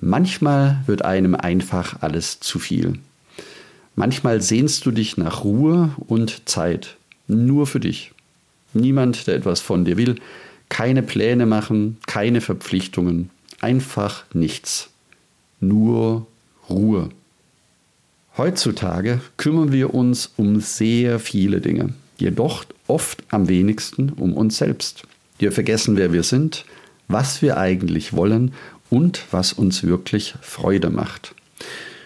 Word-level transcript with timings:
Manchmal 0.00 0.80
wird 0.86 1.04
einem 1.04 1.34
einfach 1.34 2.00
alles 2.00 2.40
zu 2.40 2.58
viel. 2.58 2.94
Manchmal 3.96 4.40
sehnst 4.40 4.86
du 4.86 4.92
dich 4.92 5.18
nach 5.18 5.44
Ruhe 5.44 5.90
und 6.06 6.48
Zeit, 6.48 6.96
nur 7.28 7.66
für 7.66 7.80
dich. 7.80 8.12
Niemand, 8.72 9.26
der 9.26 9.34
etwas 9.34 9.60
von 9.60 9.84
dir 9.84 9.98
will, 9.98 10.16
keine 10.70 11.02
Pläne 11.02 11.44
machen, 11.44 11.98
keine 12.06 12.40
Verpflichtungen, 12.40 13.28
einfach 13.60 14.24
nichts. 14.32 14.88
Nur 15.60 16.26
Ruhe. 16.70 17.10
Heutzutage 18.38 19.20
kümmern 19.36 19.72
wir 19.72 19.92
uns 19.92 20.32
um 20.36 20.60
sehr 20.60 21.18
viele 21.18 21.60
Dinge, 21.60 21.92
jedoch 22.16 22.64
oft 22.86 23.22
am 23.28 23.48
wenigsten 23.48 24.10
um 24.10 24.32
uns 24.32 24.56
selbst. 24.56 25.02
Wir 25.38 25.52
vergessen, 25.52 25.96
wer 25.96 26.12
wir 26.12 26.22
sind, 26.22 26.64
was 27.08 27.42
wir 27.42 27.58
eigentlich 27.58 28.14
wollen 28.14 28.52
und 28.90 29.24
was 29.30 29.52
uns 29.52 29.82
wirklich 29.82 30.34
Freude 30.42 30.90
macht. 30.90 31.34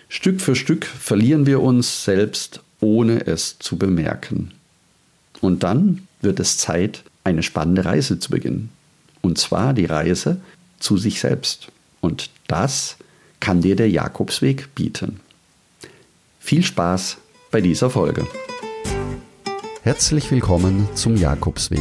Stück 0.09 0.41
für 0.41 0.55
Stück 0.55 0.85
verlieren 0.85 1.47
wir 1.47 1.61
uns 1.61 2.05
selbst, 2.05 2.61
ohne 2.81 3.27
es 3.27 3.59
zu 3.59 3.77
bemerken. 3.77 4.53
Und 5.41 5.63
dann 5.63 6.07
wird 6.21 6.39
es 6.39 6.59
Zeit, 6.59 7.03
eine 7.25 7.43
spannende 7.43 7.85
Reise 7.85 8.19
zu 8.19 8.31
beginnen. 8.31 8.71
Und 9.23 9.39
zwar 9.39 9.73
die 9.73 9.87
Reise 9.87 10.41
zu 10.79 10.97
sich 10.99 11.21
selbst. 11.21 11.69
Und 12.01 12.31
das 12.47 12.97
kann 13.41 13.63
dir 13.63 13.75
der 13.75 13.91
Jakobsweg 13.91 14.75
bieten. 14.75 15.21
Viel 16.39 16.63
Spaß 16.63 17.17
bei 17.51 17.61
dieser 17.61 17.89
Folge. 17.91 18.27
Herzlich 19.83 20.31
willkommen 20.31 20.89
zum 20.95 21.17
Jakobsweg. 21.17 21.81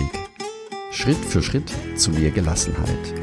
Schritt 0.91 1.17
für 1.17 1.41
Schritt 1.41 1.71
zu 1.95 2.11
mehr 2.11 2.31
Gelassenheit. 2.31 3.22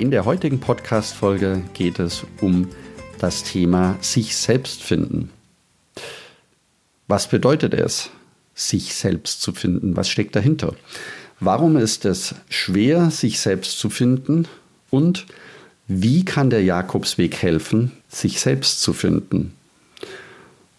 In 0.00 0.10
der 0.10 0.24
heutigen 0.24 0.60
Podcast-Folge 0.60 1.62
geht 1.74 1.98
es 1.98 2.24
um 2.40 2.68
das 3.18 3.44
Thema 3.44 3.98
sich 4.00 4.34
selbst 4.34 4.82
finden. 4.82 5.30
Was 7.06 7.28
bedeutet 7.28 7.74
es, 7.74 8.08
sich 8.54 8.94
selbst 8.94 9.42
zu 9.42 9.52
finden? 9.52 9.96
Was 9.96 10.08
steckt 10.08 10.36
dahinter? 10.36 10.74
Warum 11.38 11.76
ist 11.76 12.06
es 12.06 12.34
schwer, 12.48 13.10
sich 13.10 13.40
selbst 13.40 13.78
zu 13.78 13.90
finden? 13.90 14.48
Und 14.88 15.26
wie 15.86 16.24
kann 16.24 16.48
der 16.48 16.62
Jakobsweg 16.62 17.36
helfen, 17.36 17.92
sich 18.08 18.40
selbst 18.40 18.80
zu 18.80 18.94
finden? 18.94 19.52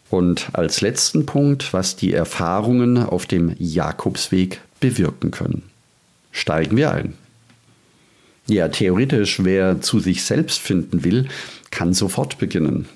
Und 0.10 0.50
als 0.54 0.82
letzten 0.82 1.28
Punkt, 1.28 1.74
was 1.74 1.96
die 1.96 2.14
Erfahrungen 2.14 2.98
auf 2.98 3.28
dem 3.28 3.56
Jakobsweg 3.60 4.62
bewirken 4.80 5.30
können. 5.30 5.64
Steigen 6.32 6.76
wir 6.76 6.92
ein. 6.92 7.14
Ja, 8.48 8.68
theoretisch, 8.68 9.44
wer 9.44 9.82
zu 9.82 10.00
sich 10.00 10.24
selbst 10.24 10.60
finden 10.60 11.04
will, 11.04 11.28
kann 11.70 11.94
sofort 11.94 12.38
beginnen. 12.38 12.88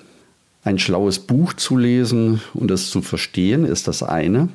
Ein 0.64 0.78
schlaues 0.78 1.20
Buch 1.20 1.52
zu 1.52 1.76
lesen 1.76 2.40
und 2.52 2.70
es 2.70 2.90
zu 2.90 3.00
verstehen, 3.00 3.64
ist 3.64 3.86
das 3.86 4.02
eine. 4.02 4.48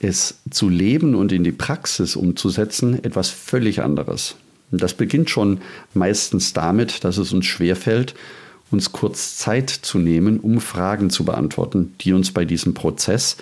Es 0.00 0.40
zu 0.50 0.68
leben 0.68 1.14
und 1.14 1.30
in 1.32 1.44
die 1.44 1.52
Praxis 1.52 2.16
umzusetzen, 2.16 3.02
etwas 3.04 3.30
völlig 3.30 3.80
anderes. 3.80 4.34
Und 4.72 4.82
das 4.82 4.94
beginnt 4.94 5.30
schon 5.30 5.60
meistens 5.94 6.52
damit, 6.52 7.04
dass 7.04 7.16
es 7.16 7.32
uns 7.32 7.46
schwerfällt, 7.46 8.14
uns 8.72 8.90
kurz 8.90 9.36
Zeit 9.36 9.70
zu 9.70 9.98
nehmen, 9.98 10.40
um 10.40 10.60
Fragen 10.60 11.10
zu 11.10 11.24
beantworten, 11.24 11.94
die 12.00 12.12
uns 12.12 12.32
bei 12.32 12.44
diesem 12.44 12.74
Prozess 12.74 13.36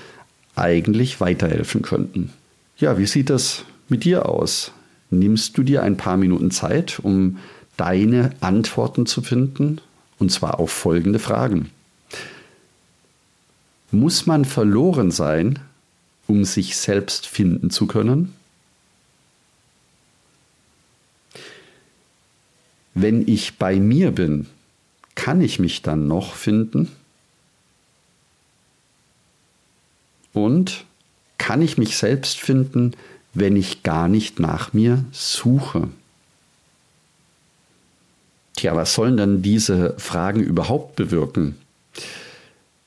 eigentlich 0.55 1.21
weiterhelfen 1.21 1.81
könnten. 1.81 2.33
Ja, 2.77 2.99
wie 2.99 3.07
sieht 3.07 3.31
das 3.31 3.65
mit 3.89 4.05
dir 4.05 4.29
aus? 4.29 4.73
Nimmst 5.13 5.57
du 5.57 5.63
dir 5.63 5.83
ein 5.83 5.97
paar 5.97 6.17
Minuten 6.17 6.51
Zeit, 6.51 6.99
um 7.01 7.39
deine 7.77 8.35
Antworten 8.41 9.07
zu 9.07 9.23
finden, 9.23 9.81
und 10.19 10.31
zwar 10.31 10.59
auf 10.59 10.71
folgende 10.71 11.19
Fragen. 11.19 11.71
Muss 13.91 14.27
man 14.27 14.45
verloren 14.45 15.11
sein, 15.11 15.59
um 16.27 16.45
sich 16.45 16.77
selbst 16.77 17.27
finden 17.27 17.71
zu 17.71 17.87
können? 17.87 18.33
Wenn 22.95 23.27
ich 23.27 23.59
bei 23.59 23.77
mir 23.77 24.13
bin, 24.13 24.47
kann 25.15 25.41
ich 25.41 25.59
mich 25.59 25.83
dann 25.83 26.09
noch 26.09 26.35
finden? 26.35 26.91
Und 30.33 30.85
kann 31.37 31.61
ich 31.61 31.77
mich 31.77 31.97
selbst 31.99 32.41
finden, 32.41 32.93
wenn 33.35 33.57
ich 33.57 33.83
gar 33.83 34.09
nicht 34.09 34.39
nach 34.39 34.73
mir 34.73 35.05
suche? 35.13 35.89
Tja, 38.57 38.77
was 38.77 38.95
sollen 38.95 39.17
dann 39.17 39.43
diese 39.43 39.95
Fragen 39.99 40.41
überhaupt 40.41 40.97
bewirken? 40.97 41.57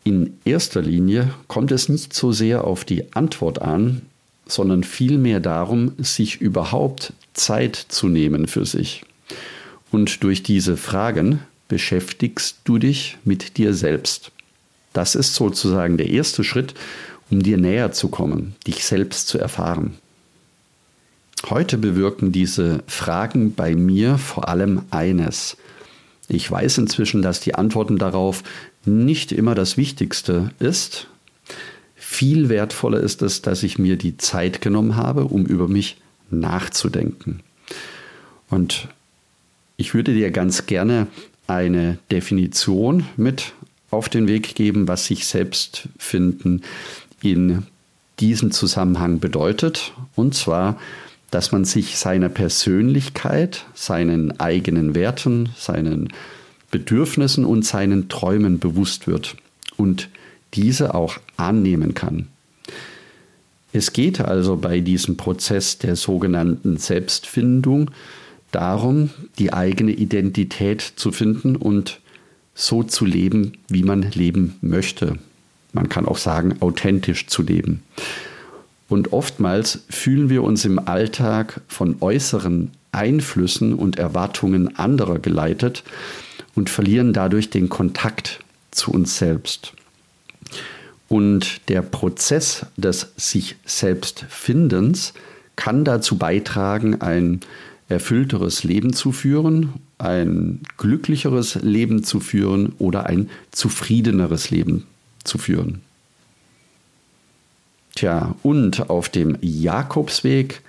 In 0.04 0.38
erster 0.46 0.82
Linie 0.82 1.34
kommt 1.48 1.72
es 1.72 1.90
nicht 1.90 2.14
so 2.14 2.32
sehr 2.32 2.64
auf 2.64 2.86
die 2.86 3.14
Antwort 3.16 3.62
an, 3.62 4.04
sondern 4.46 4.84
vielmehr 4.84 5.40
darum, 5.40 5.94
sich 5.98 6.40
überhaupt 6.40 7.14
Zeit 7.34 7.76
zu 7.76 8.08
nehmen 8.08 8.48
für 8.48 8.66
sich. 8.66 9.04
Und 9.92 10.24
durch 10.24 10.44
diese 10.44 10.78
Fragen 10.78 11.40
beschäftigst 11.68 12.60
du 12.64 12.78
dich 12.78 13.18
mit 13.24 13.58
dir 13.58 13.74
selbst. 13.74 14.32
Das 14.94 15.16
ist 15.16 15.34
sozusagen 15.34 15.98
der 15.98 16.10
erste 16.10 16.44
Schritt, 16.44 16.76
um 17.32 17.42
dir 17.42 17.58
näher 17.58 17.92
zu 17.92 18.10
kommen, 18.10 18.56
dich 18.68 18.86
selbst 18.86 19.28
zu 19.28 19.40
erfahren. 19.40 19.98
Heute 21.50 21.78
bewirken 21.78 22.32
diese 22.32 22.84
Fragen 22.88 23.54
bei 23.54 23.76
mir 23.76 24.18
vor 24.18 24.50
allem 24.50 24.82
eines. 24.90 25.58
Ich 26.28 26.50
weiß 26.50 26.80
inzwischen, 26.80 27.22
dass 27.22 27.40
die 27.40 27.54
Antworten 27.54 28.00
darauf 28.00 28.42
nicht 28.84 29.32
immer 29.32 29.54
das 29.54 29.78
Wichtigste 29.78 30.52
ist. 30.58 31.08
Viel 31.96 32.50
wertvoller 32.50 33.00
ist 33.00 33.22
es, 33.22 33.44
dass 33.44 33.62
ich 33.62 33.78
mir 33.78 33.96
die 33.96 34.18
Zeit 34.18 34.60
genommen 34.60 34.96
habe, 34.96 35.26
um 35.26 35.46
über 35.46 35.68
mich 35.68 35.98
nachzudenken. 36.32 37.42
Und 38.50 38.88
ich 39.78 39.94
würde 39.94 40.16
dir 40.16 40.32
ganz 40.32 40.66
gerne 40.66 41.06
eine 41.46 42.00
Definition 42.10 43.06
mit 43.18 43.54
auf 43.92 44.10
den 44.10 44.28
Weg 44.28 44.56
geben, 44.56 44.88
was 44.88 45.06
sich 45.06 45.28
selbst 45.28 45.90
finden 46.00 46.64
in 47.22 47.68
diesem 48.20 48.50
Zusammenhang 48.50 49.20
bedeutet. 49.20 49.94
Und 50.16 50.34
zwar 50.34 50.80
dass 51.32 51.52
man 51.52 51.66
sich 51.66 51.98
seiner 51.98 52.30
Persönlichkeit, 52.30 53.66
seinen 53.74 54.40
eigenen 54.40 54.96
Werten, 54.96 55.50
seinen 55.58 56.10
Bedürfnissen 56.72 57.46
und 57.46 57.66
seinen 57.66 58.10
Träumen 58.10 58.60
bewusst 58.60 59.08
wird 59.08 59.36
und 59.78 60.10
diese 60.54 60.94
auch 60.94 61.18
annehmen 61.38 61.94
kann. 61.94 62.28
Es 63.74 63.92
geht 63.92 64.22
also 64.22 64.56
bei 64.56 64.80
diesem 64.80 65.18
Prozess 65.18 65.78
der 65.78 65.98
sogenannten 65.98 66.78
Selbstfindung 66.78 67.92
darum, 68.52 69.10
die 69.38 69.52
eigene 69.52 69.92
Identität 69.92 70.82
zu 70.82 71.12
finden 71.12 71.58
und 71.58 72.00
so 72.54 72.84
zu 72.84 73.04
leben, 73.04 73.58
wie 73.68 73.84
man 73.84 74.02
leben 74.12 74.56
möchte. 74.62 75.18
Man 75.74 75.90
kann 75.90 76.06
auch 76.06 76.18
sagen, 76.18 76.56
authentisch 76.62 77.28
zu 77.28 77.44
leben. 77.44 77.84
Und 78.88 79.14
oftmals 79.14 79.80
fühlen 79.90 80.30
wir 80.30 80.44
uns 80.44 80.66
im 80.66 80.80
Alltag 80.80 81.62
von 81.68 81.98
äußeren 82.02 82.72
Einflüssen 82.92 83.74
und 83.74 83.98
Erwartungen 83.98 84.78
anderer 84.78 85.20
geleitet 85.20 85.84
und 86.56 86.70
verlieren 86.70 87.14
dadurch 87.14 87.50
den 87.50 87.70
Kontakt 87.70 88.40
zu 88.72 88.92
uns 88.92 89.18
selbst. 89.18 89.74
Und 91.08 91.70
der 91.70 91.82
Prozess 91.82 92.66
des 92.78 93.12
sich 93.18 93.56
selbst 93.66 94.26
Findens 94.30 95.14
kann 95.56 95.86
dazu 95.86 96.18
beitragen, 96.18 97.02
ein 97.02 97.42
erfüllteres 97.88 98.64
Leben 98.64 98.94
zu 98.94 99.12
führen, 99.12 99.74
ein 99.98 100.62
glücklicheres 100.78 101.56
Leben 101.56 102.04
zu 102.04 102.20
führen 102.20 102.74
oder 102.80 103.06
ein 103.06 103.30
zufriedeneres 103.52 104.50
Leben 104.50 104.86
zu 105.24 105.38
führen. 105.38 105.82
Tja, 107.96 108.36
und 108.44 108.90
auf 108.90 109.08
dem 109.08 109.38
Jakobsweg 109.42 110.62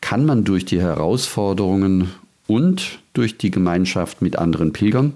kann 0.00 0.26
man 0.26 0.42
durch 0.42 0.64
die 0.64 0.80
Herausforderungen 0.80 2.10
und 2.48 2.98
durch 3.14 3.38
die 3.38 3.52
Gemeinschaft 3.52 4.20
mit 4.20 4.36
anderen 4.36 4.72
Pilgern 4.72 5.14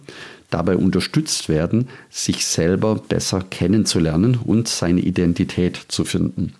dabei 0.48 0.76
unterstützt 0.76 1.48
werden, 1.48 1.88
sich 2.08 2.46
selber 2.46 2.94
besser 2.94 3.42
kennenzulernen 3.50 4.38
und 4.44 4.68
seine 4.68 5.00
Identität 5.00 5.76
zu 5.88 6.04
finden. 6.04 6.54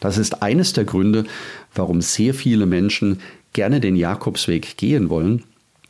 Das 0.00 0.18
ist 0.18 0.42
eines 0.42 0.74
der 0.74 0.84
Gründe, 0.84 1.24
warum 1.74 2.02
sehr 2.02 2.34
viele 2.34 2.66
Menschen 2.66 3.20
gerne 3.54 3.80
den 3.80 3.96
Jakobsweg 3.96 4.76
gehen 4.76 5.08
wollen, 5.08 5.44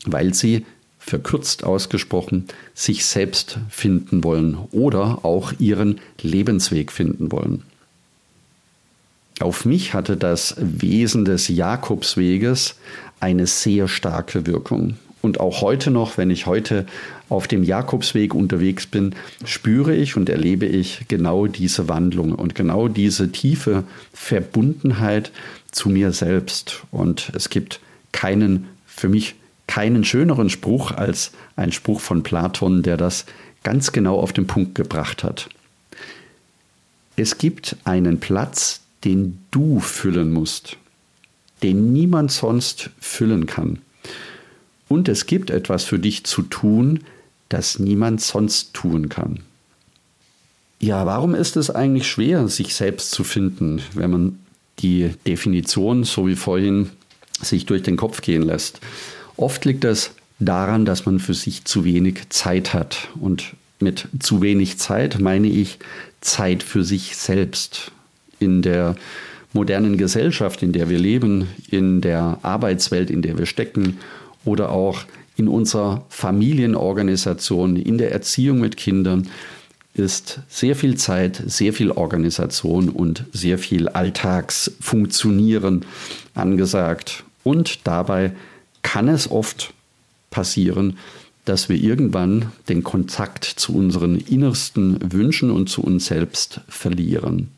weil 0.06 0.35
sie 0.35 0.65
verkürzt 1.00 1.65
ausgesprochen, 1.65 2.44
sich 2.75 3.05
selbst 3.05 3.59
finden 3.71 4.23
wollen 4.23 4.56
oder 4.71 5.25
auch 5.25 5.53
ihren 5.59 6.00
Lebensweg 6.23 6.93
finden 6.93 7.33
wollen. 7.33 7.65
Auf 9.41 9.65
mich 9.65 9.95
hatte 9.95 10.19
das 10.19 10.55
Wesen 10.59 11.25
des 11.25 11.49
Jakobsweges 11.49 12.77
eine 13.21 13.47
sehr 13.47 13.89
starke 13.89 14.47
Wirkung. 14.47 14.99
Und 15.23 15.41
auch 15.41 15.63
heute 15.63 15.91
noch, 15.91 16.19
wenn 16.19 16.31
ich 16.31 16.47
heute 16.47 16.87
auf 17.31 17.49
dem 17.49 17.63
Jakobsweg 17.63 18.35
unterwegs 18.35 18.87
bin, 18.87 19.15
spüre 19.45 19.95
ich 19.95 20.17
und 20.17 20.29
erlebe 20.29 20.67
ich 20.67 21.07
genau 21.09 21.47
diese 21.47 21.89
Wandlung 21.89 22.35
und 22.35 22.55
genau 22.55 22.89
diese 22.89 23.33
tiefe 23.33 23.85
Verbundenheit 24.13 25.33
zu 25.73 25.89
mir 25.89 26.13
selbst. 26.13 26.83
Und 26.91 27.33
es 27.35 27.49
gibt 27.49 27.81
keinen, 28.13 28.67
für 28.87 29.09
mich 29.09 29.37
keinen 29.67 30.05
schöneren 30.05 30.51
Spruch 30.51 30.91
als 30.91 31.33
ein 31.57 31.73
Spruch 31.73 32.01
von 32.01 32.23
Platon, 32.23 32.83
der 32.83 32.99
das 32.99 33.25
ganz 33.63 33.93
genau 33.93 34.19
auf 34.19 34.35
den 34.35 34.47
Punkt 34.47 34.75
gebracht 34.75 35.25
hat. 35.25 35.49
Es 37.17 37.39
gibt 37.39 37.77
einen 37.85 38.21
Platz, 38.21 38.81
den 39.05 39.38
du 39.50 39.81
füllen 39.81 40.32
musst, 40.32 40.76
den 41.62 41.93
niemand 41.93 42.32
sonst 42.32 42.91
füllen 43.00 43.47
kann. 43.47 43.79
Und 44.88 45.08
es 45.08 45.26
gibt 45.26 45.50
etwas 45.50 45.85
für 45.85 45.99
dich 45.99 46.25
zu 46.25 46.43
tun, 46.43 47.00
das 47.49 47.79
niemand 47.79 48.20
sonst 48.20 48.75
tun 48.75 49.08
kann. 49.08 49.41
Ja, 50.81 51.05
warum 51.05 51.35
ist 51.35 51.56
es 51.56 51.70
eigentlich 51.70 52.08
schwer, 52.08 52.49
sich 52.49 52.75
selbst 52.75 53.11
zu 53.11 53.23
finden, 53.23 53.82
wenn 53.94 54.11
man 54.11 54.38
die 54.79 55.11
Definition, 55.26 56.05
so 56.05 56.26
wie 56.26 56.37
vorhin, 56.37 56.91
sich 57.43 57.67
durch 57.67 57.82
den 57.82 57.97
Kopf 57.97 58.23
gehen 58.23 58.43
lässt? 58.43 58.81
Oft 59.37 59.64
liegt 59.64 59.85
es 59.85 60.12
daran, 60.38 60.85
dass 60.87 61.06
man 61.06 61.20
für 61.20 61.35
sich 61.35 61.64
zu 61.64 61.85
wenig 61.85 62.31
Zeit 62.31 62.73
hat. 62.73 63.08
Und 63.20 63.55
mit 63.79 64.08
zu 64.19 64.41
wenig 64.41 64.79
Zeit 64.79 65.20
meine 65.20 65.49
ich 65.49 65.79
Zeit 66.20 66.62
für 66.62 66.82
sich 66.82 67.17
selbst. 67.17 67.93
In 68.41 68.63
der 68.63 68.97
modernen 69.53 69.97
Gesellschaft, 69.97 70.63
in 70.63 70.73
der 70.73 70.89
wir 70.89 70.99
leben, 70.99 71.49
in 71.71 72.01
der 72.01 72.39
Arbeitswelt, 72.43 73.11
in 73.11 73.23
der 73.23 73.39
wir 73.39 73.47
stecken 73.47 73.99
oder 74.45 74.71
auch 74.71 75.05
in 75.37 75.49
unserer 75.49 76.05
Familienorganisation, 76.09 77.77
in 77.77 77.99
der 77.99 78.13
Erziehung 78.13 78.61
mit 78.61 78.77
Kindern, 78.77 79.29
ist 79.95 80.41
sehr 80.49 80.77
viel 80.77 80.97
Zeit, 80.97 81.43
sehr 81.47 81.73
viel 81.73 81.91
Organisation 81.91 82.89
und 82.89 83.25
sehr 83.33 83.59
viel 83.59 83.89
Alltagsfunktionieren 83.89 85.85
angesagt. 86.35 87.25
Und 87.43 87.87
dabei 87.87 88.33
kann 88.83 89.09
es 89.09 89.31
oft 89.31 89.73
passieren, 90.31 90.97
dass 91.45 91.69
wir 91.69 91.77
irgendwann 91.77 92.53
den 92.69 92.85
Kontakt 92.85 93.45
zu 93.45 93.75
unseren 93.75 94.17
innersten 94.17 95.13
Wünschen 95.13 95.51
und 95.51 95.69
zu 95.69 95.83
uns 95.83 96.07
selbst 96.07 96.61
verlieren. 96.69 97.49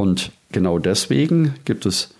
Und 0.00 0.32
genau 0.50 0.78
deswegen 0.78 1.56
gibt 1.66 1.84
es 1.84 2.14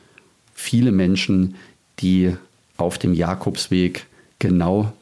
viele 0.52 0.92
Menschen, 0.92 1.54
die 2.00 2.36
auf 2.76 2.98
dem 2.98 3.14
Jakobsweg 3.14 4.04
genau 4.38 4.92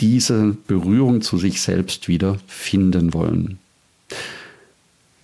diese 0.00 0.54
Berührung 0.66 1.22
zu 1.22 1.38
sich 1.38 1.62
selbst 1.62 2.08
wieder 2.08 2.38
finden 2.46 3.14
wollen. 3.14 3.58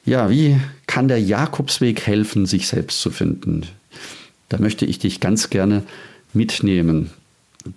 Ja, 0.06 0.31
wie 0.31 0.58
kann 0.87 1.06
der 1.06 1.20
Jakobsweg 1.20 2.06
helfen, 2.06 2.46
sich 2.46 2.66
selbst 2.66 3.02
zu 3.02 3.10
finden? 3.10 3.66
Da 4.49 4.56
möchte 4.56 4.87
ich 4.87 4.99
dich 4.99 5.20
ganz 5.20 5.50
gerne 5.50 5.82
mitnehmen. 6.32 7.10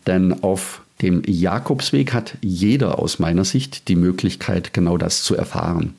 Denn 0.08 0.44
auf 0.44 0.82
dem 1.02 1.24
Jakobsweg 1.26 2.14
hat 2.14 2.38
jeder 2.40 3.00
aus 3.00 3.20
meiner 3.20 3.44
Sicht 3.44 3.90
die 3.90 3.98
Möglichkeit, 3.98 4.72
genau 4.72 4.98
das 4.98 5.24
zu 5.24 5.36
erfahren. 5.36 5.96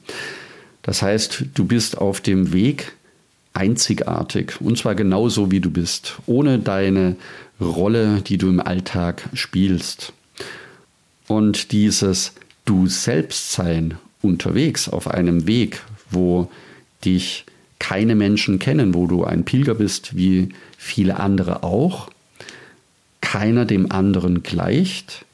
Das 0.81 1.02
heißt, 1.02 1.44
du 1.52 1.66
bist 1.66 1.99
auf 1.99 2.23
dem 2.23 2.55
Weg 2.55 2.94
einzigartig 3.52 4.61
und 4.61 4.79
zwar 4.79 4.94
genauso 4.94 5.50
wie 5.50 5.61
du 5.61 5.70
bist, 5.70 6.19
ohne 6.26 6.58
deine 6.58 7.17
Rolle, 7.61 8.23
die 8.23 8.38
du 8.38 8.49
im 8.49 8.61
Alltag 8.61 9.29
spielst. 9.35 10.12
Und 11.26 11.73
dieses 11.73 12.32
Du 12.64 12.87
selbst 12.87 13.52
sein 13.52 13.99
unterwegs 14.23 14.88
auf 14.88 15.08
einem 15.08 15.47
Weg, 15.47 15.82
wo 16.11 16.50
dich 17.05 17.44
keine 17.79 18.14
Menschen 18.14 18.58
kennen, 18.58 18.94
wo 18.94 19.06
du 19.06 19.25
ein 19.25 19.44
Pilger 19.44 19.75
bist, 19.75 20.14
wie 20.14 20.50
viele 20.76 21.19
andere 21.19 21.62
auch, 21.64 22.11
keiner 23.20 23.64
dem 23.64 23.91
anderen 23.91 24.43
gleicht. 24.43 25.25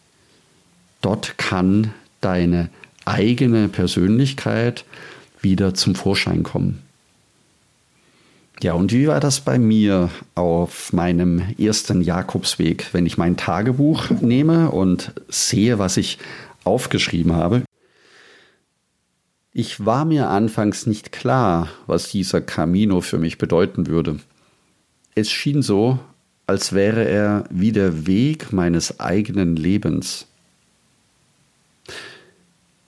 Dort 1.02 1.36
kann 1.36 1.92
deine 2.20 2.70
eigene 3.04 3.68
Persönlichkeit 3.68 4.84
wieder 5.42 5.74
zum 5.74 5.94
Vorschein 5.94 6.42
kommen. 6.42 6.85
Ja, 8.62 8.72
und 8.72 8.90
wie 8.92 9.06
war 9.06 9.20
das 9.20 9.40
bei 9.40 9.58
mir 9.58 10.08
auf 10.34 10.92
meinem 10.94 11.42
ersten 11.58 12.00
Jakobsweg, 12.00 12.88
wenn 12.92 13.04
ich 13.04 13.18
mein 13.18 13.36
Tagebuch 13.36 14.10
nehme 14.22 14.70
und 14.70 15.12
sehe, 15.28 15.78
was 15.78 15.98
ich 15.98 16.18
aufgeschrieben 16.64 17.34
habe? 17.34 17.64
Ich 19.52 19.84
war 19.84 20.06
mir 20.06 20.30
anfangs 20.30 20.86
nicht 20.86 21.12
klar, 21.12 21.68
was 21.86 22.10
dieser 22.10 22.40
Camino 22.40 23.02
für 23.02 23.18
mich 23.18 23.36
bedeuten 23.36 23.88
würde. 23.88 24.20
Es 25.14 25.30
schien 25.30 25.60
so, 25.60 25.98
als 26.46 26.72
wäre 26.72 27.04
er 27.04 27.44
wie 27.50 27.72
der 27.72 28.06
Weg 28.06 28.52
meines 28.52 29.00
eigenen 29.00 29.56
Lebens. 29.56 30.26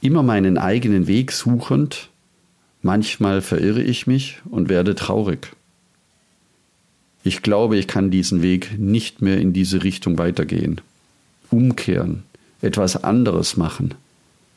Immer 0.01 0.23
meinen 0.23 0.57
eigenen 0.57 1.07
Weg 1.07 1.33
suchend, 1.33 2.09
manchmal 2.81 3.43
verirre 3.43 3.83
ich 3.83 4.07
mich 4.07 4.41
und 4.49 4.69
werde 4.69 4.95
traurig. 4.95 5.53
Ich 7.29 7.43
glaube, 7.43 7.77
ich 7.77 7.87
kann 7.87 8.11
diesen 8.11 8.41
Weg 8.41 8.79
nicht 8.79 9.21
mehr 9.21 9.37
in 9.37 9.53
diese 9.53 9.85
Richtung 9.85 10.17
weitergehen. 10.17 10.81
Umkehren, 11.51 12.23
etwas 12.63 13.05
anderes 13.05 13.59
machen, 13.59 13.93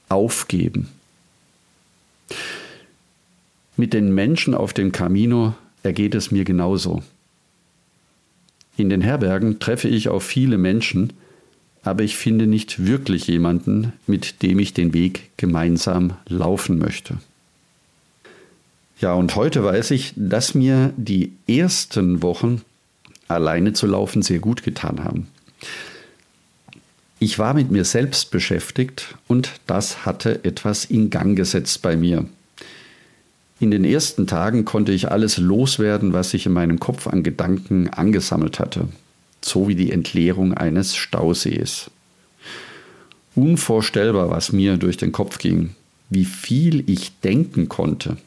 aufgeben. 0.07 0.87
Mit 3.75 3.91
den 3.91 4.15
Menschen 4.15 4.55
auf 4.55 4.71
dem 4.71 4.93
Camino 4.93 5.53
ergeht 5.83 6.15
es 6.15 6.31
mir 6.31 6.45
genauso. 6.45 7.03
In 8.77 8.87
den 8.87 9.01
Herbergen 9.01 9.59
treffe 9.59 9.89
ich 9.89 10.07
auf 10.07 10.23
viele 10.23 10.57
Menschen, 10.57 11.11
aber 11.83 12.03
ich 12.03 12.15
finde 12.15 12.47
nicht 12.47 12.85
wirklich 12.85 13.27
jemanden, 13.27 13.91
mit 14.07 14.43
dem 14.43 14.59
ich 14.59 14.73
den 14.73 14.93
Weg 14.93 15.29
gemeinsam 15.35 16.13
laufen 16.25 16.77
möchte. 16.77 17.17
Ja, 19.01 19.15
und 19.15 19.35
heute 19.35 19.63
weiß 19.63 19.91
ich, 19.91 20.13
dass 20.15 20.53
mir 20.53 20.93
die 20.95 21.33
ersten 21.47 22.21
Wochen 22.21 22.61
alleine 23.27 23.73
zu 23.73 23.87
laufen 23.87 24.21
sehr 24.21 24.37
gut 24.37 24.61
getan 24.61 25.03
haben. 25.03 25.27
Ich 27.17 27.39
war 27.39 27.55
mit 27.55 27.71
mir 27.71 27.83
selbst 27.83 28.29
beschäftigt 28.29 29.15
und 29.27 29.53
das 29.65 30.05
hatte 30.05 30.45
etwas 30.45 30.85
in 30.85 31.09
Gang 31.09 31.35
gesetzt 31.35 31.81
bei 31.81 31.95
mir. 31.95 32.27
In 33.59 33.71
den 33.71 33.85
ersten 33.85 34.27
Tagen 34.27 34.65
konnte 34.65 34.91
ich 34.91 35.09
alles 35.09 35.37
loswerden, 35.37 36.13
was 36.13 36.29
sich 36.29 36.45
in 36.45 36.51
meinem 36.51 36.79
Kopf 36.79 37.07
an 37.07 37.23
Gedanken 37.23 37.89
angesammelt 37.89 38.59
hatte, 38.59 38.87
so 39.41 39.67
wie 39.67 39.75
die 39.75 39.91
Entleerung 39.91 40.53
eines 40.53 40.95
Stausees. 40.95 41.89
Unvorstellbar, 43.33 44.29
was 44.29 44.51
mir 44.51 44.77
durch 44.77 44.97
den 44.97 45.11
Kopf 45.11 45.39
ging, 45.39 45.75
wie 46.11 46.25
viel 46.25 46.87
ich 46.87 47.19
denken 47.21 47.67
konnte. 47.67 48.17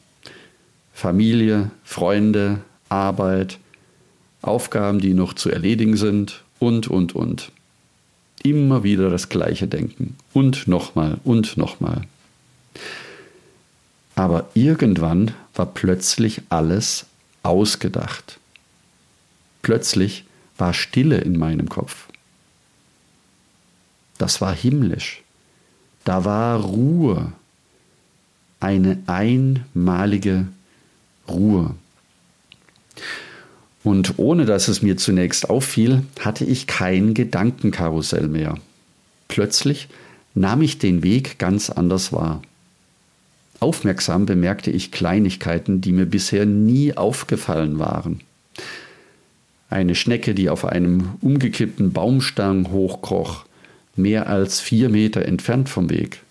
Familie, 0.95 1.71
Freunde, 1.83 2.61
Arbeit, 2.87 3.59
Aufgaben, 4.41 4.99
die 4.99 5.13
noch 5.13 5.33
zu 5.33 5.51
erledigen 5.51 5.97
sind 5.97 6.41
und, 6.57 6.87
und, 6.87 7.13
und. 7.13 7.51
Immer 8.43 8.83
wieder 8.83 9.09
das 9.09 9.27
gleiche 9.27 9.67
Denken 9.67 10.15
und 10.31 10.69
nochmal 10.69 11.17
und 11.25 11.57
nochmal. 11.57 12.07
Aber 14.15 14.49
irgendwann 14.53 15.33
war 15.53 15.65
plötzlich 15.65 16.41
alles 16.47 17.05
ausgedacht. 17.43 18.39
Plötzlich 19.63 20.23
war 20.57 20.73
Stille 20.73 21.17
in 21.17 21.37
meinem 21.37 21.67
Kopf. 21.67 22.07
Das 24.17 24.39
war 24.39 24.55
himmlisch. 24.55 25.23
Da 26.05 26.23
war 26.23 26.61
Ruhe. 26.61 27.33
Eine 28.61 28.97
einmalige 29.07 30.47
Ruhe. 31.29 31.75
Und 33.83 34.15
ohne 34.17 34.45
dass 34.45 34.67
es 34.67 34.81
mir 34.81 34.97
zunächst 34.97 35.49
auffiel, 35.49 36.03
hatte 36.19 36.43
ich 36.43 36.65
kein 36.65 37.13
Gedankenkarussell 37.13 38.27
mehr. 38.27 38.57
Plötzlich 39.27 39.87
nahm 40.33 40.61
ich 40.61 40.79
den 40.79 41.03
Weg 41.03 41.37
ganz 41.37 41.69
anders 41.69 42.11
wahr. 42.11 42.41
Aufmerksam 43.59 44.25
bemerkte 44.25 44.71
ich 44.71 44.91
Kleinigkeiten, 44.91 45.81
die 45.81 45.91
mir 45.91 46.05
bisher 46.05 46.45
nie 46.45 46.97
aufgefallen 46.97 47.79
waren. 47.79 48.19
Eine 49.69 49.95
Schnecke, 49.95 50.35
die 50.35 50.49
auf 50.49 50.65
einem 50.65 51.13
umgekippten 51.21 51.91
Baumstamm 51.91 52.71
hochkroch, 52.71 53.45
mehr 53.95 54.27
als 54.27 54.59
vier 54.59 54.89
Meter 54.89 55.25
entfernt 55.25 55.69
vom 55.69 55.89
Weg. 55.89 56.21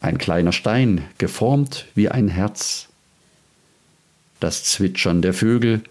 Ein 0.00 0.18
kleiner 0.18 0.52
Stein, 0.52 1.04
geformt 1.18 1.86
wie 1.94 2.08
ein 2.08 2.28
Herz. 2.28 2.89
Das 4.40 4.64
Zwitschern 4.64 5.22
der 5.22 5.34
Vögel, 5.34 5.82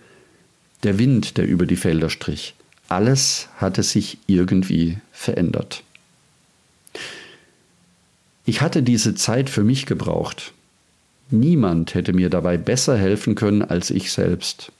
der 0.83 0.97
Wind, 0.99 1.37
der 1.37 1.47
über 1.47 1.65
die 1.65 1.75
Felder 1.75 2.09
strich. 2.09 2.55
Alles 2.87 3.47
hatte 3.57 3.83
sich 3.83 4.17
irgendwie 4.27 4.97
verändert. 5.11 5.83
Ich 8.45 8.61
hatte 8.61 8.81
diese 8.81 9.13
Zeit 9.13 9.49
für 9.49 9.63
mich 9.63 9.85
gebraucht. 9.85 10.53
Niemand 11.29 11.93
hätte 11.93 12.13
mir 12.13 12.31
dabei 12.31 12.57
besser 12.57 12.97
helfen 12.97 13.35
können 13.35 13.61
als 13.61 13.91
ich 13.91 14.11
selbst. 14.11 14.71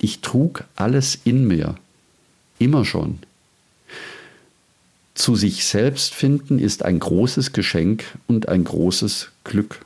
Ich 0.00 0.20
trug 0.20 0.64
alles 0.74 1.18
in 1.22 1.46
mir, 1.46 1.76
immer 2.58 2.84
schon. 2.84 3.20
Zu 5.14 5.36
sich 5.36 5.64
selbst 5.64 6.14
finden 6.14 6.58
ist 6.58 6.84
ein 6.84 6.98
großes 6.98 7.52
Geschenk 7.52 8.04
und 8.26 8.48
ein 8.48 8.64
großes 8.64 9.30
Glück. 9.44 9.84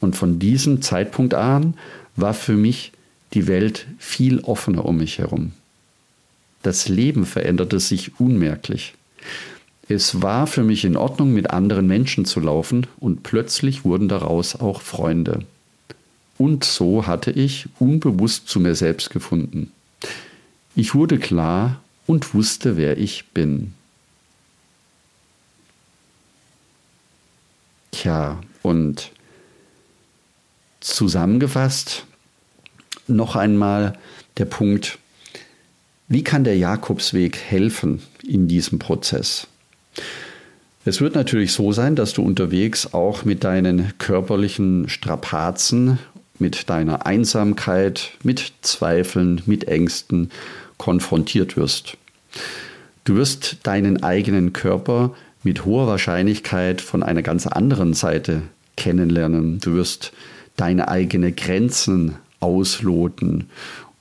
Und 0.00 0.16
von 0.16 0.38
diesem 0.38 0.82
Zeitpunkt 0.82 1.34
an 1.34 1.74
war 2.16 2.34
für 2.34 2.54
mich 2.56 2.92
die 3.34 3.46
Welt 3.46 3.86
viel 3.98 4.40
offener 4.40 4.84
um 4.84 4.96
mich 4.96 5.18
herum. 5.18 5.52
Das 6.62 6.88
Leben 6.88 7.24
veränderte 7.24 7.80
sich 7.80 8.18
unmerklich. 8.18 8.94
Es 9.88 10.22
war 10.22 10.46
für 10.46 10.62
mich 10.62 10.84
in 10.84 10.96
Ordnung, 10.96 11.32
mit 11.32 11.50
anderen 11.50 11.86
Menschen 11.86 12.24
zu 12.24 12.40
laufen 12.40 12.86
und 12.98 13.22
plötzlich 13.22 13.84
wurden 13.84 14.08
daraus 14.08 14.54
auch 14.56 14.82
Freunde. 14.82 15.44
Und 16.38 16.64
so 16.64 17.06
hatte 17.06 17.32
ich 17.32 17.68
unbewusst 17.78 18.48
zu 18.48 18.60
mir 18.60 18.74
selbst 18.74 19.10
gefunden. 19.10 19.72
Ich 20.74 20.94
wurde 20.94 21.18
klar 21.18 21.80
und 22.06 22.34
wusste, 22.34 22.76
wer 22.76 22.98
ich 22.98 23.26
bin. 23.34 23.74
Tja, 27.90 28.40
und 28.62 29.10
zusammengefasst 31.00 32.04
noch 33.06 33.34
einmal 33.34 33.94
der 34.36 34.44
Punkt, 34.44 34.98
wie 36.08 36.22
kann 36.22 36.44
der 36.44 36.58
Jakobsweg 36.58 37.38
helfen 37.38 38.02
in 38.22 38.48
diesem 38.48 38.78
Prozess? 38.78 39.46
Es 40.84 41.00
wird 41.00 41.14
natürlich 41.14 41.54
so 41.54 41.72
sein, 41.72 41.96
dass 41.96 42.12
du 42.12 42.22
unterwegs 42.22 42.92
auch 42.92 43.24
mit 43.24 43.44
deinen 43.44 43.96
körperlichen 43.96 44.90
Strapazen, 44.90 45.98
mit 46.38 46.68
deiner 46.68 47.06
Einsamkeit, 47.06 48.10
mit 48.22 48.52
Zweifeln, 48.60 49.40
mit 49.46 49.68
Ängsten 49.68 50.30
konfrontiert 50.76 51.56
wirst. 51.56 51.96
Du 53.04 53.14
wirst 53.14 53.60
deinen 53.62 54.02
eigenen 54.02 54.52
Körper 54.52 55.14
mit 55.44 55.64
hoher 55.64 55.86
Wahrscheinlichkeit 55.86 56.82
von 56.82 57.02
einer 57.02 57.22
ganz 57.22 57.46
anderen 57.46 57.94
Seite 57.94 58.42
kennenlernen. 58.76 59.60
Du 59.60 59.72
wirst 59.72 60.12
deine 60.60 60.88
eigenen 60.88 61.34
Grenzen 61.34 62.16
ausloten. 62.40 63.46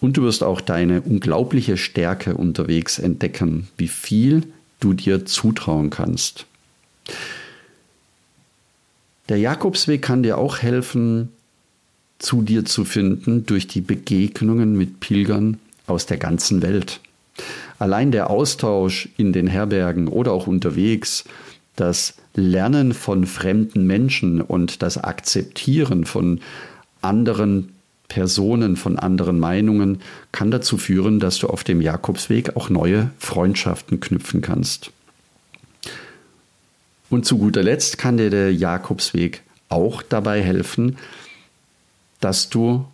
Und 0.01 0.17
du 0.17 0.23
wirst 0.23 0.43
auch 0.43 0.61
deine 0.61 1.01
unglaubliche 1.01 1.77
Stärke 1.77 2.35
unterwegs 2.35 2.99
entdecken, 2.99 3.67
wie 3.77 3.87
viel 3.87 4.43
du 4.79 4.93
dir 4.93 5.25
zutrauen 5.25 5.89
kannst. 5.89 6.45
Der 9.29 9.37
Jakobsweg 9.37 10.01
kann 10.01 10.23
dir 10.23 10.37
auch 10.37 10.59
helfen, 10.59 11.29
zu 12.17 12.41
dir 12.41 12.65
zu 12.65 12.83
finden 12.83 13.45
durch 13.45 13.67
die 13.67 13.81
Begegnungen 13.81 14.77
mit 14.77 14.99
Pilgern 14.99 15.59
aus 15.87 16.05
der 16.05 16.17
ganzen 16.17 16.61
Welt. 16.61 16.99
Allein 17.77 18.11
der 18.11 18.29
Austausch 18.29 19.07
in 19.15 19.31
den 19.31 19.47
Herbergen 19.47 20.09
oder 20.09 20.33
auch 20.33 20.47
unterwegs, 20.47 21.23
das 21.79 22.15
Lernen 22.33 22.93
von 22.93 23.25
fremden 23.25 23.85
Menschen 23.85 24.41
und 24.41 24.81
das 24.81 24.97
Akzeptieren 24.97 26.05
von 26.05 26.41
anderen 27.01 27.73
Personen, 28.07 28.75
von 28.75 28.97
anderen 28.97 29.39
Meinungen 29.39 30.01
kann 30.31 30.51
dazu 30.51 30.77
führen, 30.77 31.19
dass 31.19 31.37
du 31.37 31.47
auf 31.47 31.63
dem 31.63 31.79
Jakobsweg 31.79 32.55
auch 32.55 32.69
neue 32.69 33.11
Freundschaften 33.19 33.99
knüpfen 33.99 34.41
kannst. 34.41 34.91
Und 37.09 37.25
zu 37.25 37.37
guter 37.37 37.63
Letzt 37.63 37.97
kann 37.97 38.17
dir 38.17 38.29
der 38.29 38.53
Jakobsweg 38.53 39.43
auch 39.69 40.01
dabei 40.01 40.41
helfen, 40.41 40.97
dass 42.19 42.49
du 42.49 42.85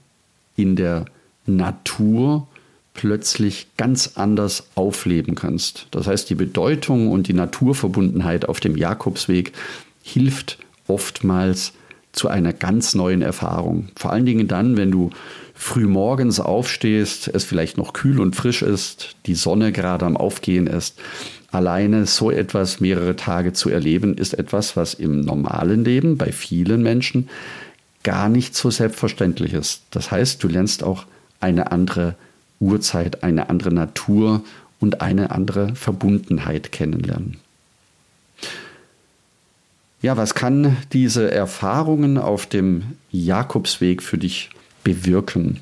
in 0.56 0.76
der 0.76 1.06
Natur 1.46 2.48
plötzlich 2.96 3.68
ganz 3.78 4.14
anders 4.16 4.70
aufleben 4.74 5.36
kannst. 5.36 5.88
Das 5.92 6.08
heißt, 6.08 6.30
die 6.30 6.36
Bedeutung 6.36 7.12
und 7.12 7.28
die 7.28 7.34
Naturverbundenheit 7.34 8.50
auf 8.50 8.60
dem 8.60 8.76
Jakobsweg 8.76 9.52
hilft 10.02 10.58
oftmals 10.88 11.74
zu 12.14 12.30
einer 12.30 12.54
ganz 12.54 12.96
neuen 12.96 13.22
Erfahrung. 13.22 13.90
Vor 13.96 14.12
allen 14.12 14.26
Dingen 14.26 14.48
dann, 14.48 14.78
wenn 14.78 14.90
du 14.90 15.10
früh 15.54 15.86
morgens 15.86 16.40
aufstehst, 16.40 17.30
es 17.34 17.44
vielleicht 17.44 17.78
noch 17.78 17.94
kühl 17.94 18.20
und 18.20 18.36
frisch 18.36 18.62
ist, 18.62 19.16
die 19.26 19.36
Sonne 19.36 19.72
gerade 19.72 20.06
am 20.06 20.18
Aufgehen 20.18 20.68
ist. 20.68 21.00
Alleine 21.52 22.06
so 22.06 22.32
etwas 22.32 22.80
mehrere 22.80 23.16
Tage 23.16 23.54
zu 23.54 23.70
erleben, 23.70 24.18
ist 24.18 24.34
etwas, 24.34 24.76
was 24.76 24.94
im 24.94 25.22
normalen 25.22 25.84
Leben 25.84 26.18
bei 26.18 26.32
vielen 26.32 26.82
Menschen 26.82 27.30
gar 28.04 28.30
nicht 28.30 28.56
so 28.56 28.70
selbstverständlich 28.70 29.54
ist. 29.54 29.84
Das 29.92 30.12
heißt, 30.12 30.44
du 30.44 30.48
lernst 30.48 30.84
auch 30.84 31.06
eine 31.40 31.72
andere 31.72 32.16
Uhrzeit, 32.60 33.24
eine 33.24 33.50
andere 33.50 33.74
Natur 33.74 34.44
und 34.80 35.02
eine 35.02 35.32
andere 35.32 35.76
Verbundenheit 35.76 36.72
kennenlernen. 36.72 37.38
Ja, 40.02 40.18
was 40.18 40.36
kann 40.36 40.78
diese 40.94 41.32
Erfahrungen 41.32 42.18
auf 42.18 42.46
dem 42.46 42.84
Jakobsweg 43.12 44.04
für 44.04 44.18
dich 44.18 44.52
bewirken? 44.84 45.62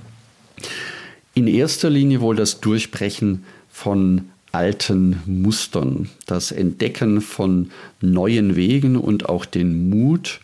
In 1.34 1.48
erster 1.48 1.90
Linie 1.90 2.20
wohl 2.22 2.36
das 2.36 2.60
Durchbrechen 2.60 3.46
von 3.72 4.30
alten 4.52 5.22
Mustern, 5.26 6.10
das 6.26 6.52
Entdecken 6.52 7.22
von 7.22 7.72
neuen 8.02 8.56
Wegen 8.56 8.98
und 8.98 9.30
auch 9.30 9.46
den 9.46 9.90
Mut, 9.90 10.42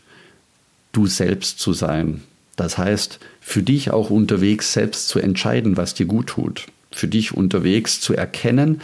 du 0.93 1.05
selbst 1.05 1.59
zu 1.59 1.73
sein. 1.73 2.21
Das 2.59 2.77
heißt, 2.77 3.19
für 3.39 3.63
dich 3.63 3.91
auch 3.91 4.09
unterwegs 4.09 4.73
selbst 4.73 5.07
zu 5.07 5.19
entscheiden, 5.19 5.77
was 5.77 5.93
dir 5.93 6.05
gut 6.05 6.27
tut. 6.27 6.65
Für 6.91 7.07
dich 7.07 7.33
unterwegs 7.33 8.01
zu 8.01 8.13
erkennen, 8.13 8.81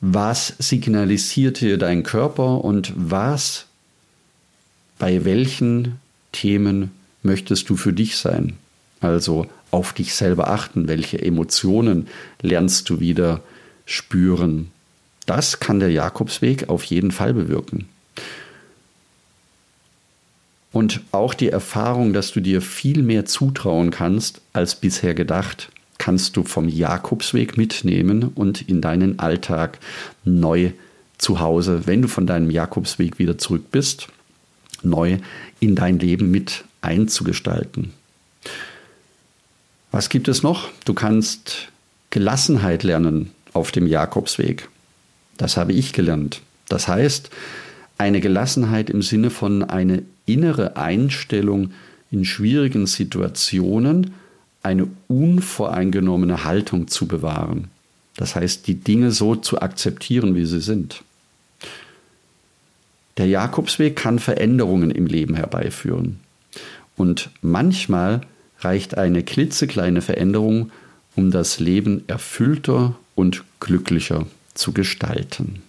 was 0.00 0.54
signalisiert 0.58 1.60
dir 1.60 1.76
dein 1.76 2.02
Körper 2.02 2.64
und 2.64 2.94
was 2.96 3.66
bei 4.98 5.26
welchen 5.26 6.00
Themen 6.32 6.92
möchtest 7.22 7.68
du 7.68 7.76
für 7.76 7.92
dich 7.92 8.16
sein? 8.16 8.54
Also 9.02 9.46
auf 9.70 9.92
dich 9.92 10.14
selber 10.14 10.48
achten, 10.48 10.88
welche 10.88 11.20
Emotionen 11.20 12.08
lernst 12.40 12.88
du 12.88 13.00
wieder 13.00 13.42
spüren. 13.84 14.70
Das 15.26 15.60
kann 15.60 15.78
der 15.78 15.90
Jakobsweg 15.90 16.70
auf 16.70 16.84
jeden 16.84 17.10
Fall 17.10 17.34
bewirken. 17.34 17.86
Und 20.76 21.00
auch 21.10 21.32
die 21.32 21.48
Erfahrung, 21.48 22.12
dass 22.12 22.32
du 22.32 22.40
dir 22.40 22.60
viel 22.60 23.02
mehr 23.02 23.24
zutrauen 23.24 23.90
kannst 23.90 24.42
als 24.52 24.74
bisher 24.74 25.14
gedacht, 25.14 25.70
kannst 25.96 26.36
du 26.36 26.44
vom 26.44 26.68
Jakobsweg 26.68 27.56
mitnehmen 27.56 28.24
und 28.34 28.60
in 28.60 28.82
deinen 28.82 29.18
Alltag 29.18 29.78
neu 30.26 30.72
zu 31.16 31.40
Hause, 31.40 31.86
wenn 31.86 32.02
du 32.02 32.08
von 32.08 32.26
deinem 32.26 32.50
Jakobsweg 32.50 33.18
wieder 33.18 33.38
zurück 33.38 33.70
bist, 33.70 34.08
neu 34.82 35.16
in 35.60 35.76
dein 35.76 35.98
Leben 35.98 36.30
mit 36.30 36.64
einzugestalten. 36.82 37.94
Was 39.92 40.10
gibt 40.10 40.28
es 40.28 40.42
noch? 40.42 40.68
Du 40.84 40.92
kannst 40.92 41.68
Gelassenheit 42.10 42.82
lernen 42.82 43.30
auf 43.54 43.72
dem 43.72 43.86
Jakobsweg. 43.86 44.68
Das 45.38 45.56
habe 45.56 45.72
ich 45.72 45.94
gelernt. 45.94 46.42
Das 46.68 46.86
heißt, 46.86 47.30
eine 47.96 48.20
Gelassenheit 48.20 48.90
im 48.90 49.00
Sinne 49.00 49.30
von 49.30 49.62
eine 49.62 50.02
innere 50.26 50.76
Einstellung 50.76 51.72
in 52.10 52.24
schwierigen 52.24 52.86
Situationen, 52.86 54.12
eine 54.62 54.88
unvoreingenommene 55.08 56.44
Haltung 56.44 56.88
zu 56.88 57.06
bewahren. 57.06 57.68
Das 58.16 58.34
heißt, 58.34 58.66
die 58.66 58.74
Dinge 58.74 59.12
so 59.12 59.36
zu 59.36 59.60
akzeptieren, 59.60 60.34
wie 60.34 60.46
sie 60.46 60.60
sind. 60.60 61.02
Der 63.16 63.26
Jakobsweg 63.26 63.96
kann 63.96 64.18
Veränderungen 64.18 64.90
im 64.90 65.06
Leben 65.06 65.34
herbeiführen. 65.34 66.20
Und 66.96 67.30
manchmal 67.42 68.22
reicht 68.60 68.98
eine 68.98 69.22
klitzekleine 69.22 70.02
Veränderung, 70.02 70.70
um 71.14 71.30
das 71.30 71.60
Leben 71.60 72.04
erfüllter 72.08 72.96
und 73.14 73.44
glücklicher 73.60 74.26
zu 74.54 74.72
gestalten. 74.72 75.62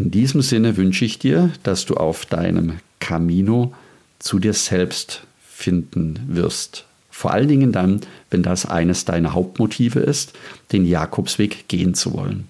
In 0.00 0.10
diesem 0.10 0.40
Sinne 0.40 0.78
wünsche 0.78 1.04
ich 1.04 1.18
dir, 1.18 1.50
dass 1.62 1.84
du 1.84 1.94
auf 1.94 2.24
deinem 2.24 2.78
Camino 3.00 3.74
zu 4.18 4.38
dir 4.38 4.54
selbst 4.54 5.24
finden 5.46 6.18
wirst. 6.26 6.86
Vor 7.10 7.32
allen 7.32 7.48
Dingen 7.48 7.70
dann, 7.70 8.00
wenn 8.30 8.42
das 8.42 8.64
eines 8.64 9.04
deiner 9.04 9.34
Hauptmotive 9.34 10.00
ist, 10.00 10.32
den 10.72 10.86
Jakobsweg 10.86 11.68
gehen 11.68 11.92
zu 11.92 12.14
wollen. 12.14 12.48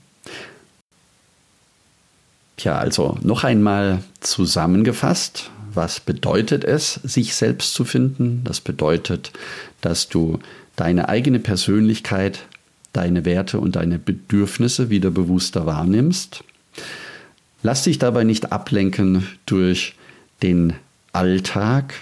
Tja, 2.56 2.78
also 2.78 3.18
noch 3.20 3.42
einmal 3.42 4.04
zusammengefasst, 4.20 5.50
was 5.74 5.98
bedeutet 5.98 6.62
es, 6.62 6.94
sich 7.02 7.34
selbst 7.34 7.74
zu 7.74 7.84
finden? 7.84 8.42
Das 8.44 8.60
bedeutet, 8.60 9.32
dass 9.80 10.08
du 10.08 10.38
deine 10.76 11.08
eigene 11.08 11.40
Persönlichkeit, 11.40 12.46
deine 12.92 13.24
Werte 13.24 13.58
und 13.58 13.74
deine 13.74 13.98
Bedürfnisse 13.98 14.88
wieder 14.88 15.10
bewusster 15.10 15.66
wahrnimmst. 15.66 16.44
Lass 17.62 17.82
dich 17.84 17.98
dabei 17.98 18.24
nicht 18.24 18.52
ablenken 18.52 19.26
durch 19.46 19.94
den 20.42 20.72
Alltag 21.12 21.94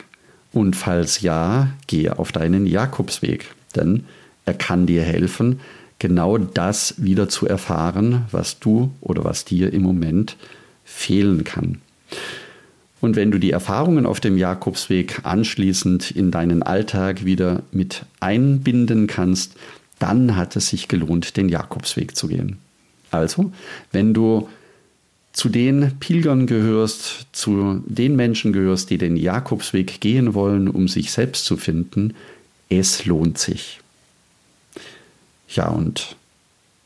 und 0.53 0.77
falls 0.77 1.21
ja, 1.21 1.71
gehe 1.87 2.19
auf 2.19 2.33
deinen 2.33 2.67
Jakobsweg, 2.67 3.55
denn 3.75 4.05
er 4.45 4.55
kann 4.55 4.87
dir 4.87 5.03
helfen, 5.03 5.61
genau 5.99 6.39
das 6.39 6.95
wieder 6.99 7.29
zu 7.29 7.47
erfahren, 7.47 8.27
was 8.31 8.61
du 8.61 8.93
oder 9.01 9.25
was 9.25 9.45
dir 9.45 9.73
im 9.73 9.83
Moment 9.83 10.37
fehlen 10.85 11.45
kann. 11.45 11.79
Und 13.01 13.17
wenn 13.17 13.31
du 13.31 13.39
die 13.39 13.51
Erfahrungen 13.51 14.07
auf 14.07 14.21
dem 14.21 14.39
Jakobsweg 14.39 15.21
anschließend 15.25 16.11
in 16.11 16.31
deinen 16.31 16.63
Alltag 16.63 17.25
wieder 17.25 17.63
mit 17.71 18.05
einbinden 18.21 19.07
kannst, 19.07 19.55
dann 19.99 20.37
hat 20.37 20.57
es 20.57 20.69
sich 20.69 20.89
gelohnt, 20.89 21.37
den 21.37 21.49
Jakobsweg 21.49 22.17
zu 22.17 22.29
gehen. 22.29 22.59
Also, 23.11 23.53
wenn 23.93 24.15
du 24.15 24.49
zu 25.39 25.49
den 25.49 25.93
Pilgern 26.01 26.49
gehörst, 26.49 27.29
zu 27.31 27.81
den 27.87 28.17
Menschen 28.17 28.53
gehörst, 28.53 28.91
die 28.91 28.99
den 28.99 29.17
Jakobsweg 29.17 30.01
gehen 30.01 30.35
wollen, 30.35 30.67
um 30.67 30.89
sich 30.89 31.13
selbst 31.13 31.45
zu 31.45 31.57
finden, 31.57 32.15
es 32.69 33.05
lohnt 33.05 33.39
sich. 33.39 33.79
Ja, 35.49 35.69
und 35.69 36.17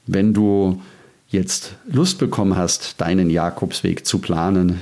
wenn 0.07 0.35
du 0.35 0.83
jetzt 1.31 1.77
Lust 1.87 2.19
bekommen 2.19 2.55
hast, 2.55 3.01
deinen 3.01 3.31
Jakobsweg 3.31 4.05
zu 4.05 4.19
planen, 4.19 4.81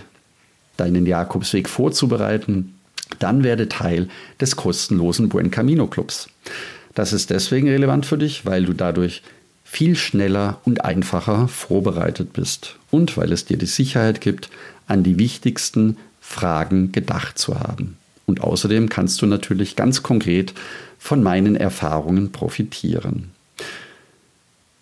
deinen 0.77 1.07
Jakobsweg 1.07 1.69
vorzubereiten, 1.69 2.75
dann 3.21 3.45
werde 3.45 3.69
Teil 3.69 4.09
des 4.41 4.57
kostenlosen 4.57 5.29
Buen 5.29 5.53
Camino 5.53 5.87
Clubs. 5.87 6.29
Das 6.97 7.13
ist 7.13 7.31
deswegen 7.31 7.69
relevant 7.69 8.05
für 8.05 8.19
dich, 8.19 8.45
weil 8.45 8.65
du 8.65 8.73
dadurch 8.73 9.23
viel 9.71 9.95
schneller 9.95 10.61
und 10.65 10.85
einfacher 10.85 11.47
vorbereitet 11.47 12.33
bist 12.33 12.75
und 12.91 13.17
weil 13.17 13.31
es 13.31 13.45
dir 13.45 13.57
die 13.57 13.67
Sicherheit 13.67 14.21
gibt, 14.21 14.51
an 14.89 15.05
die 15.05 15.17
wichtigsten 15.17 15.97
Fragen 16.21 16.91
gedacht 16.91 17.39
zu 17.39 17.61
haben. 17.61 17.97
Und 18.27 18.41
außerdem 18.41 18.89
kannst 18.89 19.23
du 19.23 19.27
natürlich 19.27 19.77
ganz 19.77 20.03
konkret 20.03 20.55
von 20.99 21.23
meinen 21.23 21.55
Erfahrungen 21.55 22.33
profitieren. 22.33 23.31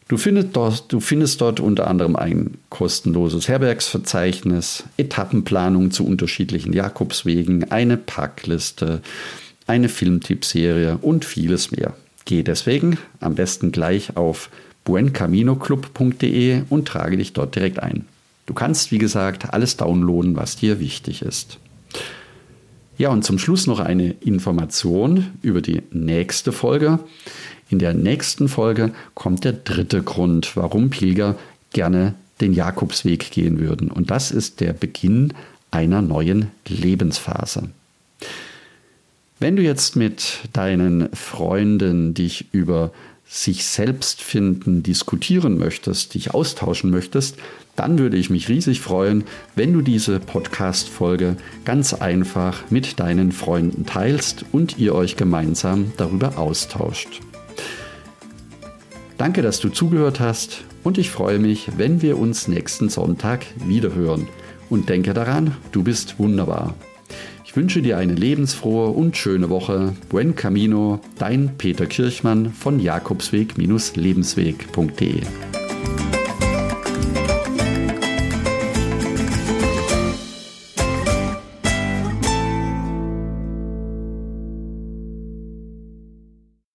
Du 0.08 0.16
findest, 0.16 0.48
dort, 0.54 0.90
du 0.90 1.00
findest 1.00 1.42
dort 1.42 1.60
unter 1.60 1.86
anderem 1.86 2.16
ein 2.16 2.56
kostenloses 2.70 3.46
Herbergsverzeichnis, 3.46 4.84
Etappenplanung 4.96 5.90
zu 5.90 6.06
unterschiedlichen 6.06 6.72
Jakobswegen, 6.72 7.70
eine 7.70 7.98
Packliste, 7.98 9.02
eine 9.66 9.90
Filmtippserie 9.90 10.96
und 11.02 11.26
vieles 11.26 11.72
mehr. 11.72 11.92
Geh 12.24 12.42
deswegen 12.42 12.96
am 13.20 13.34
besten 13.34 13.70
gleich 13.70 14.16
auf 14.16 14.48
buencaminoclub.de 14.88 16.62
und 16.70 16.88
trage 16.88 17.18
dich 17.18 17.34
dort 17.34 17.54
direkt 17.54 17.82
ein. 17.82 18.06
Du 18.46 18.54
kannst, 18.54 18.90
wie 18.90 18.96
gesagt, 18.96 19.52
alles 19.52 19.76
downloaden, 19.76 20.34
was 20.34 20.56
dir 20.56 20.80
wichtig 20.80 21.20
ist. 21.20 21.58
Ja, 22.96 23.10
und 23.10 23.22
zum 23.22 23.38
Schluss 23.38 23.66
noch 23.66 23.80
eine 23.80 24.12
Information 24.12 25.26
über 25.42 25.60
die 25.60 25.82
nächste 25.92 26.52
Folge. 26.52 27.00
In 27.68 27.78
der 27.78 27.92
nächsten 27.92 28.48
Folge 28.48 28.92
kommt 29.14 29.44
der 29.44 29.52
dritte 29.52 30.02
Grund, 30.02 30.56
warum 30.56 30.88
Pilger 30.88 31.36
gerne 31.74 32.14
den 32.40 32.54
Jakobsweg 32.54 33.30
gehen 33.30 33.60
würden. 33.60 33.90
Und 33.90 34.10
das 34.10 34.30
ist 34.30 34.60
der 34.60 34.72
Beginn 34.72 35.34
einer 35.70 36.00
neuen 36.00 36.50
Lebensphase. 36.66 37.68
Wenn 39.38 39.54
du 39.54 39.62
jetzt 39.62 39.96
mit 39.96 40.38
deinen 40.54 41.10
Freunden 41.12 42.14
dich 42.14 42.46
über 42.52 42.90
sich 43.28 43.66
selbst 43.66 44.22
finden, 44.22 44.82
diskutieren 44.82 45.58
möchtest, 45.58 46.14
dich 46.14 46.32
austauschen 46.32 46.90
möchtest, 46.90 47.36
dann 47.76 47.98
würde 47.98 48.16
ich 48.16 48.30
mich 48.30 48.48
riesig 48.48 48.80
freuen, 48.80 49.24
wenn 49.54 49.72
du 49.72 49.82
diese 49.82 50.18
Podcast-Folge 50.18 51.36
ganz 51.64 51.92
einfach 51.94 52.70
mit 52.70 52.98
deinen 52.98 53.30
Freunden 53.30 53.86
teilst 53.86 54.46
und 54.50 54.78
ihr 54.78 54.94
euch 54.94 55.16
gemeinsam 55.16 55.92
darüber 55.96 56.38
austauscht. 56.38 57.20
Danke, 59.18 59.42
dass 59.42 59.60
du 59.60 59.68
zugehört 59.68 60.20
hast 60.20 60.64
und 60.82 60.96
ich 60.96 61.10
freue 61.10 61.38
mich, 61.38 61.68
wenn 61.76 62.02
wir 62.02 62.18
uns 62.18 62.48
nächsten 62.48 62.88
Sonntag 62.88 63.44
wiederhören. 63.66 64.26
Und 64.70 64.88
denke 64.88 65.14
daran, 65.14 65.56
du 65.72 65.82
bist 65.82 66.18
wunderbar. 66.18 66.74
Wünsche 67.58 67.82
dir 67.82 67.98
eine 67.98 68.14
lebensfrohe 68.14 68.90
und 68.90 69.16
schöne 69.16 69.50
Woche. 69.50 69.92
Buen 70.10 70.36
Camino, 70.36 71.00
dein 71.18 71.58
Peter 71.58 71.86
Kirchmann 71.86 72.52
von 72.52 72.78
Jakobsweg-lebensweg.de. 72.78 75.22